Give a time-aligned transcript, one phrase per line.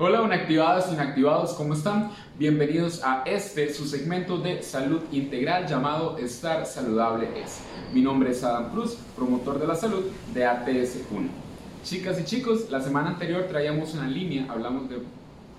[0.00, 2.12] Hola inactivadas, inactivados, ¿cómo están?
[2.38, 7.62] Bienvenidos a este, su segmento de salud integral llamado Estar Saludable es.
[7.92, 11.26] Mi nombre es Adam Cruz, promotor de la salud de ATS1.
[11.82, 15.02] Chicas y chicos, la semana anterior traíamos una línea, hablamos de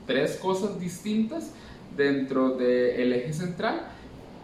[0.07, 1.51] tres cosas distintas
[1.97, 3.87] dentro del eje central.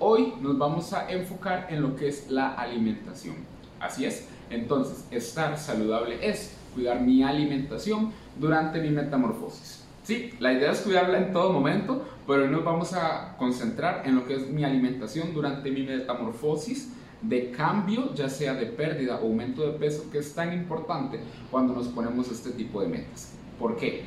[0.01, 3.35] Hoy nos vamos a enfocar en lo que es la alimentación.
[3.79, 9.84] Así es, entonces, estar saludable es cuidar mi alimentación durante mi metamorfosis.
[10.05, 14.13] Sí, la idea es cuidarla en todo momento, pero hoy nos vamos a concentrar en
[14.13, 19.25] lo que es mi alimentación durante mi metamorfosis de cambio, ya sea de pérdida o
[19.25, 23.33] aumento de peso, que es tan importante cuando nos ponemos este tipo de metas.
[23.57, 24.03] ¿Por qué?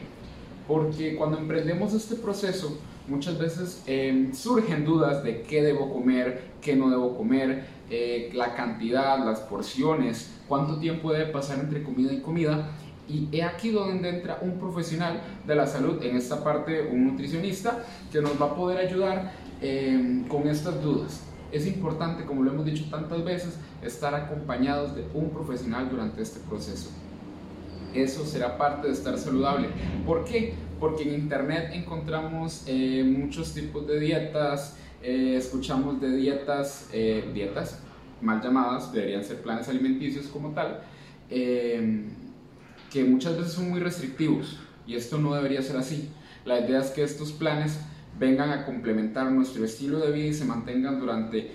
[0.69, 2.79] Porque cuando emprendemos este proceso,
[3.09, 8.55] muchas veces em, surgen dudas de qué debo comer, qué no debo comer, eh, la
[8.55, 12.71] cantidad, las porciones, cuánto tiempo debe pasar entre comida y comida.
[13.09, 17.85] Y he aquí donde entra un profesional de la salud, en esta parte un nutricionista,
[18.13, 21.23] que nos va a poder ayudar em, con estas dudas.
[21.51, 26.41] Es importante, como lo hemos dicho tantas veces, estar acompañados de un profesional durante este
[26.41, 26.91] proceso.
[27.95, 29.69] Eso será parte de estar saludable.
[30.05, 30.53] ¿Por qué?
[30.79, 37.81] Porque en internet encontramos eh, muchos tipos de dietas, eh, escuchamos de dietas, eh, dietas
[38.21, 40.81] mal llamadas, deberían ser planes alimenticios como tal,
[42.91, 46.11] que muchas veces son muy restrictivos y esto no debería ser así.
[46.45, 47.79] La idea es que estos planes
[48.19, 51.53] vengan a complementar nuestro estilo de vida y se mantengan durante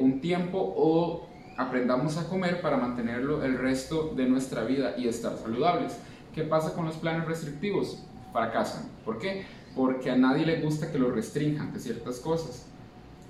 [0.00, 5.36] un tiempo o aprendamos a comer para mantenerlo el resto de nuestra vida y estar
[5.38, 5.96] saludables.
[6.34, 8.02] ¿Qué pasa con los planes restrictivos?
[8.32, 8.88] Fracasan.
[9.04, 9.44] ¿Por qué?
[9.76, 12.66] Porque a nadie le gusta que lo restrinjan de ciertas cosas.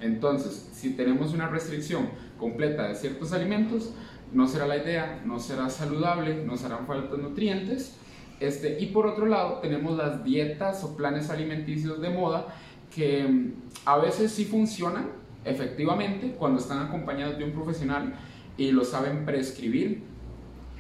[0.00, 3.92] Entonces, si tenemos una restricción completa de ciertos alimentos,
[4.32, 7.96] no será la idea, no será saludable, nos harán falta nutrientes.
[8.40, 12.48] Este, y por otro lado, tenemos las dietas o planes alimenticios de moda
[12.94, 13.52] que mm,
[13.84, 15.10] a veces sí funcionan,
[15.44, 18.14] efectivamente cuando están acompañados de un profesional
[18.56, 20.02] y lo saben prescribir.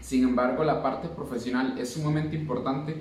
[0.00, 2.96] Sin embargo, la parte profesional es sumamente importante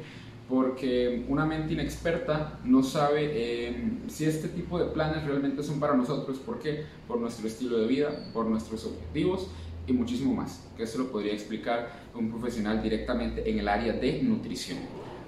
[0.48, 5.96] porque una mente inexperta no sabe eh, si este tipo de planes realmente son para
[5.96, 6.38] nosotros.
[6.40, 6.84] ¿Por qué?
[7.08, 9.50] Por nuestro estilo de vida, por nuestros objetivos
[9.88, 10.68] y muchísimo más.
[10.78, 14.80] Que eso lo podría explicar un profesional directamente en el área de nutrición.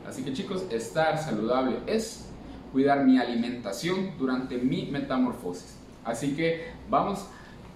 [0.08, 2.30] Así que chicos, estar saludable es
[2.72, 5.78] cuidar mi alimentación durante mi metamorfosis.
[6.04, 7.26] Así que vamos,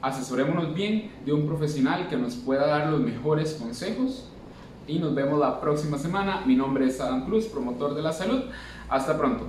[0.01, 4.29] asesorémonos bien de un profesional que nos pueda dar los mejores consejos
[4.87, 6.43] y nos vemos la próxima semana.
[6.45, 8.43] Mi nombre es Adam Cruz, promotor de la salud.
[8.89, 9.45] Hasta pronto.